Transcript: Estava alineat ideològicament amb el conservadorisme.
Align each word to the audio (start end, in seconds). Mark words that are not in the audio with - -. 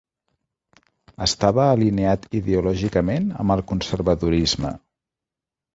Estava 1.25 1.67
alineat 1.73 2.25
ideològicament 2.41 3.29
amb 3.45 3.59
el 3.59 3.63
conservadorisme. 3.75 4.75